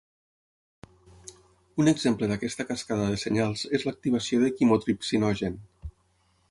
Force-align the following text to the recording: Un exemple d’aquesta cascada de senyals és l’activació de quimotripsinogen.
Un 1.83 1.91
exemple 1.91 2.31
d’aquesta 2.31 2.65
cascada 2.71 3.05
de 3.11 3.21
senyals 3.25 3.67
és 3.81 3.87
l’activació 3.89 4.43
de 4.45 4.53
quimotripsinogen. 4.59 5.63